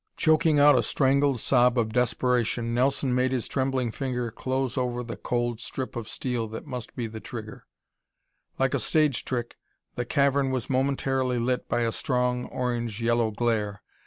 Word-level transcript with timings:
Choking 0.17 0.57
out 0.57 0.75
a 0.75 0.81
strangled 0.81 1.39
sob 1.39 1.77
of 1.77 1.93
desperation, 1.93 2.73
Nelson 2.73 3.13
made 3.13 3.31
his 3.31 3.47
trembling 3.47 3.91
finger 3.91 4.31
close 4.31 4.75
over 4.75 5.03
the 5.03 5.15
cold 5.15 5.59
strip 5.61 5.95
of 5.95 6.07
steel 6.09 6.47
that 6.47 6.65
must 6.65 6.95
be 6.95 7.05
the 7.05 7.19
trigger. 7.19 7.67
Like 8.57 8.73
a 8.73 8.79
stage 8.79 9.23
trick, 9.23 9.57
the 9.93 10.03
cavern 10.05 10.49
was 10.49 10.71
momentarily 10.71 11.37
lit 11.37 11.69
by 11.69 11.81
a 11.81 11.91
strong, 11.91 12.45
orange 12.45 12.99
yellow 12.99 13.29
glare. 13.29 13.83